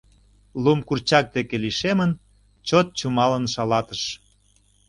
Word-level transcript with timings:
лум 0.63 0.79
курчак 0.87 1.25
деке 1.35 1.55
лишемын, 1.63 2.11
чот 2.67 2.87
чумалын 2.97 3.45
шалатыш. 3.53 4.03